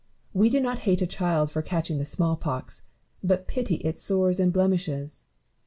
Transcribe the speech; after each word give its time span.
We 0.33 0.49
do 0.49 0.59
not 0.59 0.79
hate 0.89 1.03
a 1.03 1.05
child 1.05 1.51
for 1.51 1.61
catching 1.61 1.99
the 1.99 2.05
small 2.05 2.35
pox, 2.35 2.87
but 3.23 3.47
pity 3.47 3.75
its 3.75 4.01
sores 4.01 4.39
and 4.39 4.51
blemishes. 4.51 5.25